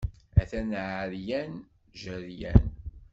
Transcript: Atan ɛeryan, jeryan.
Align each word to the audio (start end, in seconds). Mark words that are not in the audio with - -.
Atan 0.41 0.69
ɛeryan, 0.97 1.53
jeryan. 2.01 2.65